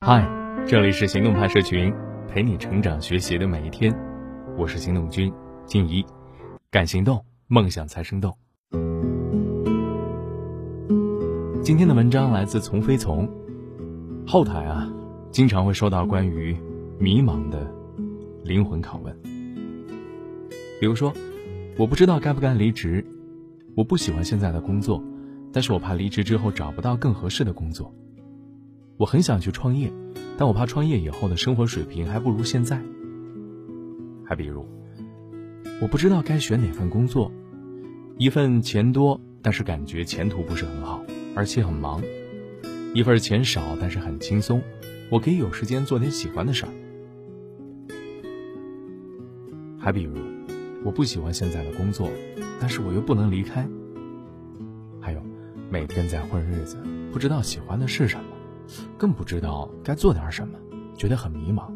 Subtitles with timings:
[0.00, 0.24] 嗨，
[0.66, 1.92] 这里是行动派社群，
[2.28, 3.92] 陪你成长学习的每一天。
[4.56, 5.32] 我是行动君
[5.64, 6.04] 静怡，
[6.70, 8.36] 敢行动，梦想才生动。
[11.62, 13.28] 今天的文章来自从飞从。
[14.26, 14.86] 后台啊，
[15.32, 16.56] 经常会收到关于
[17.00, 17.68] 迷茫的
[18.44, 19.16] 灵魂拷问，
[20.78, 21.12] 比如说，
[21.78, 23.04] 我不知道该不该离职，
[23.74, 25.02] 我不喜欢现在的工作，
[25.52, 27.92] 但是我怕离职之后找不到更合适的工作。
[28.98, 29.92] 我很想去创业，
[30.38, 32.80] 但我怕创业以后的生活水平还不如现在。
[34.24, 34.66] 还比如，
[35.82, 37.30] 我不知道该选哪份工作，
[38.16, 41.02] 一份钱多但是感觉前途不是很好，
[41.34, 42.00] 而且很忙；
[42.94, 44.62] 一份钱少但是很轻松，
[45.10, 46.72] 我可以有时间做点喜欢的事儿。
[49.78, 50.16] 还比如，
[50.84, 52.10] 我不喜欢现在的工作，
[52.58, 53.68] 但是我又不能离开。
[55.00, 55.22] 还有，
[55.70, 56.78] 每天在混日子，
[57.12, 58.35] 不知道喜欢的是什么。
[58.98, 60.58] 更不知道该做点什么，
[60.96, 61.70] 觉得很迷茫。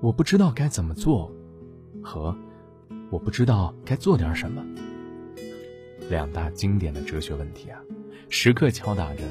[0.00, 1.30] 我不知道该怎么做，
[2.02, 2.36] 和
[3.10, 4.64] 我不知道该做点什么，
[6.08, 7.80] 两大经典的哲学问题啊，
[8.28, 9.22] 时刻敲打着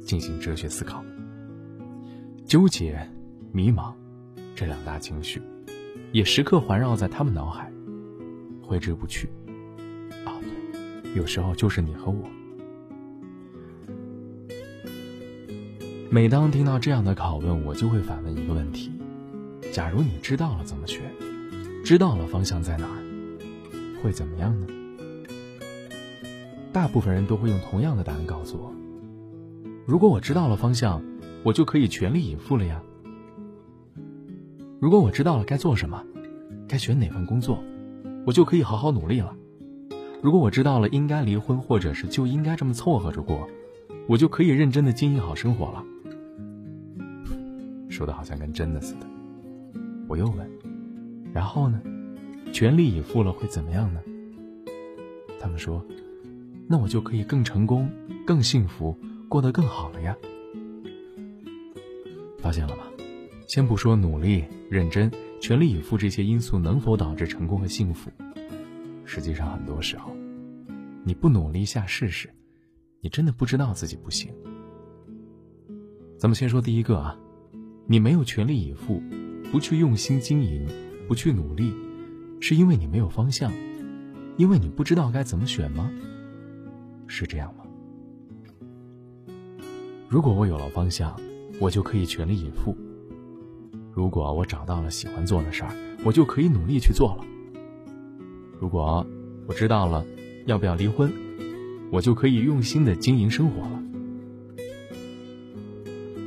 [0.00, 1.04] 进行哲学思考。
[2.44, 3.10] 纠结、
[3.52, 3.92] 迷茫
[4.54, 5.42] 这两大情绪，
[6.12, 7.72] 也时刻环绕在他们脑海，
[8.62, 9.28] 挥之不去。
[10.24, 10.38] 啊，
[11.16, 12.28] 有时候就是你和我。
[16.14, 18.92] 每当听到这样的拷问，我就会反问一个问题：
[19.72, 21.02] 假如你知道了怎么选，
[21.84, 23.02] 知道了方向在哪儿，
[24.00, 24.68] 会怎么样呢？
[26.72, 28.72] 大部分人都会用同样的答案告诉我：
[29.84, 31.02] 如果我知道了方向，
[31.42, 32.80] 我就可以全力以赴了呀。
[34.78, 36.00] 如果我知道了该做什么，
[36.68, 37.58] 该选哪份工作，
[38.24, 39.34] 我就可以好好努力了。
[40.22, 43.48] 如果我知道了应该离婚，或者是就应该这么凑合着过，
[44.06, 45.84] 我就可以认真的经营好生活了。
[47.94, 49.06] 说的好像跟真的似的，
[50.08, 50.50] 我又问，
[51.32, 51.80] 然后呢？
[52.52, 54.00] 全力以赴了会怎么样呢？
[55.38, 55.80] 他们说，
[56.66, 57.88] 那我就可以更成功、
[58.26, 60.16] 更幸福、过得更好了呀。
[62.40, 62.82] 发现了吗？
[63.46, 65.08] 先不说努力、认真、
[65.40, 68.10] 全力以赴这些因素能否导致成功和幸福，
[69.04, 70.12] 实际上很多时候，
[71.04, 72.28] 你不努力下试试，
[73.00, 74.34] 你真的不知道自己不行。
[76.18, 77.16] 咱们先说第一个啊。
[77.86, 79.02] 你没有全力以赴，
[79.52, 80.66] 不去用心经营，
[81.06, 81.74] 不去努力，
[82.40, 83.52] 是因为你没有方向，
[84.38, 85.90] 因为你不知道该怎么选吗？
[87.06, 87.64] 是这样吗？
[90.08, 91.14] 如果我有了方向，
[91.60, 92.74] 我就可以全力以赴；
[93.92, 95.74] 如果我找到了喜欢做的事儿，
[96.04, 97.24] 我就可以努力去做了；
[98.58, 99.06] 如果
[99.46, 100.04] 我知道了
[100.46, 101.12] 要不要离婚，
[101.90, 103.82] 我就可以用心的经营生活了。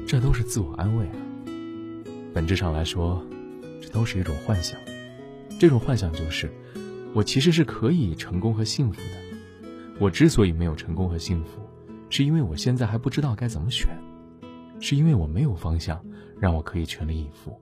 [0.05, 1.26] 这都是自我安慰啊。
[2.37, 3.19] 本质上来说，
[3.81, 4.79] 这都是一种幻想。
[5.59, 6.47] 这种幻想就是，
[7.15, 9.97] 我其实是可以成功和幸福的。
[9.99, 11.59] 我之所以没有成功和幸福，
[12.11, 13.89] 是因为我现在还不知道该怎么选，
[14.79, 15.99] 是因为我没有方向，
[16.39, 17.59] 让我可以全力以赴，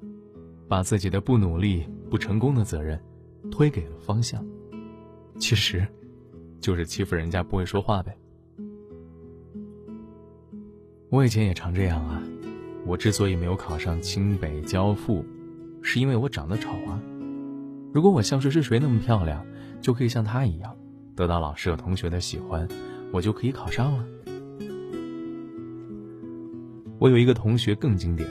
[0.67, 3.01] 把自己的不努力、不成功的责任
[3.49, 4.45] 推给了方向。
[5.39, 5.87] 其实，
[6.59, 8.13] 就是欺负人家不会说话呗。
[11.07, 12.21] 我以前也常这样啊。
[12.85, 15.25] 我之所以没有考上清北交附，
[15.81, 17.01] 是因为我长得丑啊。
[17.91, 19.43] 如果我像是是谁那么漂亮，
[19.81, 20.75] 就可以像她一样，
[21.15, 22.67] 得到老师和同学的喜欢，
[23.11, 24.05] 我就可以考上了。
[26.99, 28.29] 我有一个同学更经典，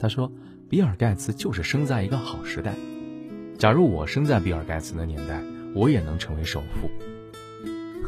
[0.00, 0.32] 他说
[0.68, 2.74] ：“比尔盖茨就是生在一个好时代。
[3.58, 5.42] 假如我生在比尔盖茨的年代，
[5.74, 6.90] 我也能成为首富。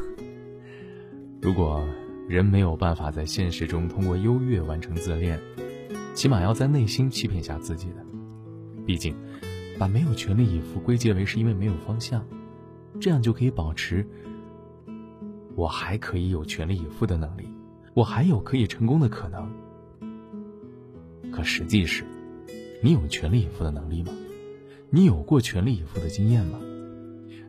[1.43, 1.87] 如果……”
[2.27, 5.39] 人没有办法在现实中通过优越完成自恋，
[6.15, 7.97] 起码要在内心欺骗下自己的。
[8.87, 9.15] 毕竟，
[9.79, 12.27] 把没有全力以赴归结为是因为没有方向，
[12.99, 14.07] 这样就可以保持
[15.55, 17.47] 我还可以有全力以赴的能力，
[17.93, 19.49] 我还有可以成功的可能。
[21.31, 22.05] 可实际是，
[22.83, 24.13] 你有全力以赴的能力吗？
[24.89, 26.59] 你有过全力以赴的经验吗？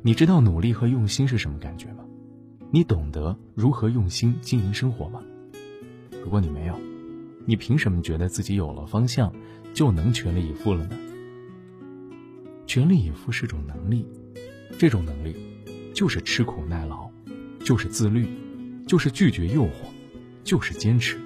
[0.01, 2.03] 你知道努力和用心是什么感觉吗？
[2.71, 5.21] 你懂得如何用心经营生活吗？
[6.23, 6.77] 如果你没有，
[7.45, 9.31] 你凭什么觉得自己有了方向
[9.73, 10.97] 就能全力以赴了呢？
[12.65, 14.05] 全力以赴是种能力，
[14.77, 15.35] 这种能力
[15.93, 17.09] 就是吃苦耐劳，
[17.63, 18.27] 就是自律，
[18.87, 19.69] 就是拒绝诱惑，
[20.43, 21.17] 就是坚持，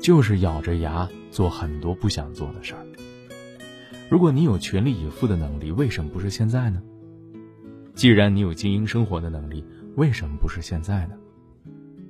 [0.00, 2.84] 就是咬着牙做很多不想做的事儿。
[4.08, 6.82] 如果你有全力以赴的能力，为什么不是现在呢？
[7.94, 9.62] 既然你有经营生活的能力，
[9.98, 11.16] 为什么不是现在呢？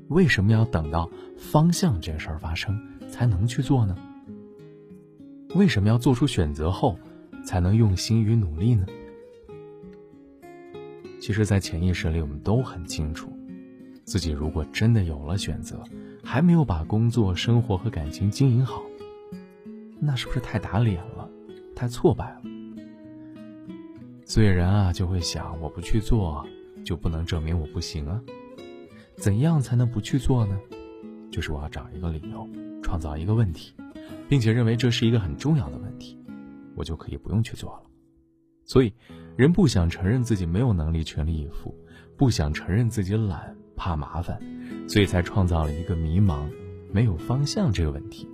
[0.08, 3.96] 为什么要等到方向这事儿发生才能去做呢？
[5.54, 6.98] 为什么要做出选择后
[7.42, 8.84] 才能用心与努力呢？
[11.18, 13.32] 其实，在潜意识里，我们都很清楚，
[14.04, 15.82] 自己如果真的有了选择，
[16.22, 18.82] 还没有把工作、生活和感情经营好，
[19.98, 21.26] 那是不是太打脸了，
[21.74, 22.42] 太挫败了？
[24.26, 26.46] 所以人啊，就会想：我不去做，
[26.88, 28.18] 就不能证明我不行啊？
[29.14, 30.58] 怎样才能不去做呢？
[31.30, 32.48] 就是我要找一个理由，
[32.82, 33.74] 创造一个问题，
[34.26, 36.18] 并且认为这是一个很重要的问题，
[36.74, 37.82] 我就可以不用去做了。
[38.64, 38.90] 所以，
[39.36, 41.74] 人不想承认自己没有能力全力以赴，
[42.16, 44.40] 不想承认自己懒，怕麻烦，
[44.88, 46.48] 所以才创造了一个迷茫、
[46.90, 48.26] 没有方向这个问题，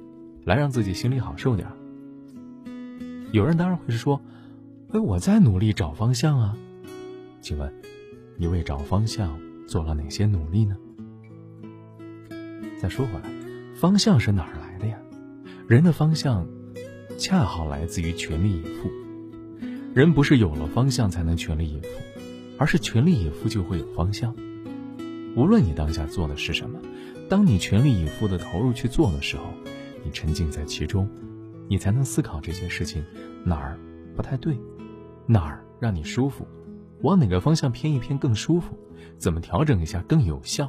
[0.45, 1.67] 来让自己心里好受点。
[3.33, 4.21] 有人当然会说
[4.95, 6.56] ：“哎，我在努力找方向啊。”
[7.43, 7.75] 请问，
[8.36, 10.76] 你为找方向做了哪些努力呢？
[12.78, 13.31] 再说回来，
[13.75, 14.98] 方向是哪儿来的呀？
[15.69, 16.46] 人的方向，
[17.16, 18.90] 恰好来自于全力以赴。
[19.94, 21.88] 人不是有了方向才能全力以赴，
[22.58, 24.34] 而是全力以赴就会有方向。
[25.36, 26.81] 无论你当下做的是什么，
[27.28, 29.44] 当你全力以赴的投入去做的时候，
[30.04, 31.08] 你沉浸在其中，
[31.69, 33.04] 你才能思考这件事情
[33.44, 33.78] 哪儿
[34.16, 34.58] 不太对，
[35.26, 36.46] 哪儿让你舒服，
[37.05, 38.77] 往哪个方向偏一偏更舒服，
[39.17, 40.69] 怎么调整一下更有效，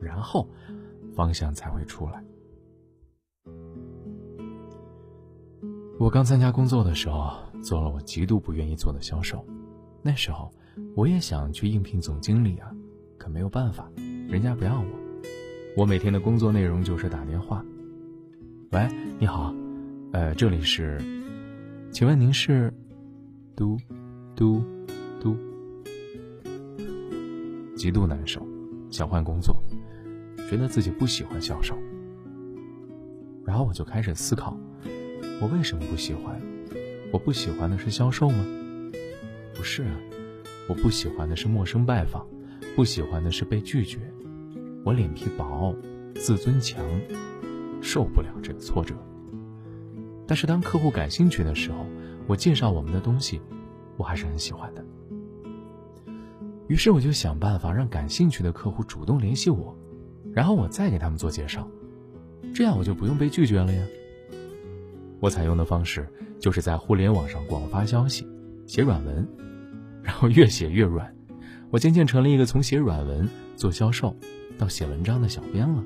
[0.00, 0.48] 然后
[1.12, 2.22] 方向才会出来。
[5.98, 7.34] 我刚参加工作的时候。
[7.62, 9.44] 做了我极度不愿意做的销售，
[10.00, 10.48] 那时候
[10.94, 12.70] 我也想去应聘总经理啊，
[13.18, 13.90] 可没有办法，
[14.28, 14.86] 人家不要我。
[15.76, 17.64] 我每天的工作内容就是打电话。
[18.70, 18.86] 喂，
[19.18, 19.52] 你好，
[20.12, 21.00] 呃，这里是，
[21.90, 22.72] 请问您是？
[23.56, 23.76] 嘟，
[24.36, 24.62] 嘟，
[27.86, 28.44] 极度难受，
[28.90, 29.62] 想换工作，
[30.50, 31.78] 觉得自己不喜欢销售。
[33.44, 34.58] 然后我就开始思考，
[35.40, 36.42] 我为什么不喜欢？
[37.12, 38.44] 我不喜欢的是销售吗？
[39.54, 39.96] 不是啊，
[40.68, 42.26] 我不喜欢的是陌生拜访，
[42.74, 44.00] 不喜欢的是被拒绝。
[44.84, 45.72] 我脸皮薄，
[46.16, 46.84] 自尊强，
[47.80, 48.96] 受不了这个挫折。
[50.26, 51.86] 但是当客户感兴趣的时候，
[52.26, 53.40] 我介绍我们的东西，
[53.96, 54.84] 我还是很喜欢的。
[56.68, 59.76] 于是我就想办法让感兴趣的客户主动联系我，
[60.32, 61.68] 然后我再给他们做介绍，
[62.54, 63.86] 这样我就不用被拒绝了呀。
[65.20, 66.06] 我采用的方式
[66.38, 68.26] 就是在互联网上广发消息，
[68.66, 69.26] 写软文，
[70.02, 71.14] 然后越写越软。
[71.70, 74.14] 我渐渐成了一个从写软文做销售
[74.58, 75.82] 到写文章的小编了。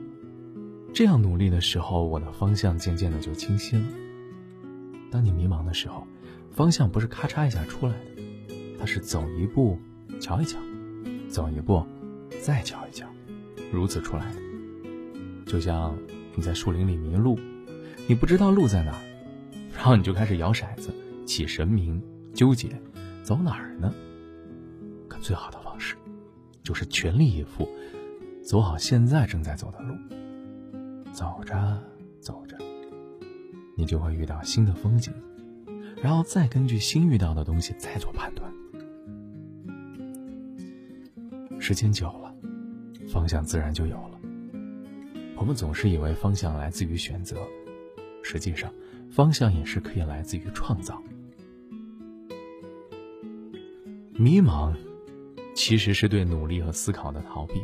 [0.92, 3.82] 这样努力的时候，我的方向渐渐的就清晰了。
[5.10, 6.06] 当你迷茫的时候，
[6.50, 9.78] 方向不是咔嚓一下出来的，它是走一步
[10.20, 10.58] 瞧一瞧，
[11.30, 11.82] 走一步
[12.42, 13.06] 再瞧一瞧，
[13.72, 14.40] 如此出来的。
[15.46, 15.96] 就像
[16.34, 17.38] 你在树林里迷路，
[18.08, 19.00] 你不知道路在哪儿。
[19.72, 20.90] 然后你就开始摇骰子，
[21.24, 22.02] 起神明，
[22.34, 22.68] 纠结，
[23.22, 23.94] 走哪儿呢？
[25.08, 25.94] 可最好的方式，
[26.62, 27.68] 就是全力以赴，
[28.42, 29.94] 走好现在正在走的路。
[31.12, 31.82] 走着
[32.20, 32.58] 走着，
[33.76, 35.12] 你就会遇到新的风景，
[36.02, 38.49] 然后再根据新遇到的东西再做判断。
[41.70, 42.34] 时间久了，
[43.12, 44.18] 方向自然就有了。
[45.36, 47.36] 我们总是以为方向来自于选择，
[48.24, 48.68] 实际上。
[49.08, 51.00] 方向也是可以来自于创造。
[54.14, 54.74] 迷茫，
[55.54, 57.62] 其实是对努力和思考的逃避，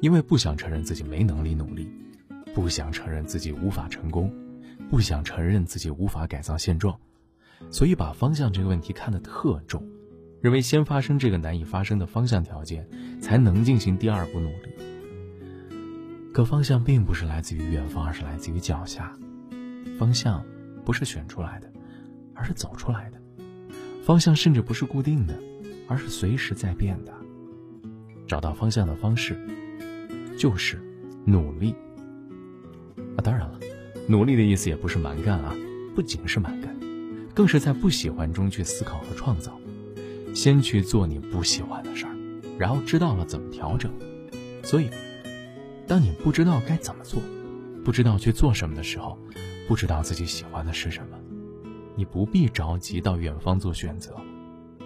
[0.00, 1.86] 因为不想承认自己没能力努力，
[2.54, 4.34] 不想承认自己无法成功，
[4.88, 6.98] 不想承认自己无法改造现状，
[7.70, 9.86] 所以把方向这个问题看得特重，
[10.42, 12.84] 认为先发生这个难以发生的方向条件，
[13.20, 14.68] 才能进行第二步努力。
[16.34, 19.12] 可方向并不是来自于远方，而是来自于脚下。
[19.96, 20.44] 方向
[20.84, 21.72] 不是选出来的，
[22.34, 23.18] 而是走出来的。
[24.02, 25.38] 方向甚至不是固定的，
[25.86, 27.12] 而是随时在变的。
[28.26, 29.38] 找到方向的方式，
[30.36, 30.82] 就是
[31.24, 31.72] 努力。
[33.16, 33.60] 啊，当然了，
[34.08, 35.54] 努力的意思也不是蛮干啊，
[35.94, 36.74] 不仅是蛮干，
[37.32, 39.56] 更是在不喜欢中去思考和创造。
[40.34, 42.14] 先去做你不喜欢的事儿，
[42.58, 43.92] 然后知道了怎么调整。
[44.62, 44.88] 所以，
[45.86, 47.20] 当你不知道该怎么做，
[47.84, 49.18] 不知道去做什么的时候，
[49.68, 51.18] 不知道自己喜欢的是什么，
[51.96, 54.14] 你不必着急到远方做选择，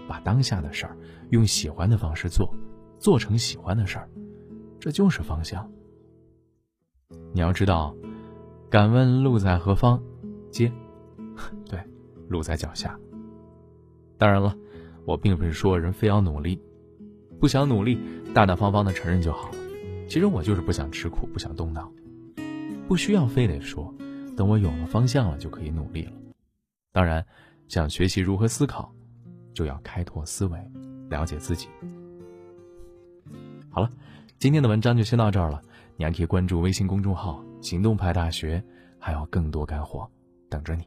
[0.08, 0.96] 把当下的事儿
[1.30, 2.52] 用喜欢的方式做，
[2.98, 4.08] 做成喜欢的事儿，
[4.80, 5.70] 这就是方向。
[7.32, 7.94] 你要知道，
[8.70, 10.02] 敢问路在何方？
[10.50, 10.72] 接，
[11.68, 11.78] 对，
[12.28, 12.98] 路在脚下。
[14.16, 14.56] 当然了，
[15.06, 16.60] 我并不是说人非要努力，
[17.40, 17.98] 不想努力，
[18.34, 19.56] 大大方方的承认就好了。
[20.08, 21.90] 其实我就是不想吃苦，不想动脑，
[22.88, 23.94] 不需要非得说，
[24.36, 26.12] 等我有了方向了就可以努力了。
[26.92, 27.24] 当然，
[27.68, 28.92] 想学习如何思考，
[29.54, 30.58] 就要开拓思维，
[31.08, 31.68] 了解自己。
[33.70, 33.90] 好了，
[34.38, 35.62] 今天的文章就先到这儿了。
[35.96, 38.62] 你还可以关注微信公众号“行动派大学”，
[39.00, 40.06] 还有更多干货
[40.50, 40.84] 等着你。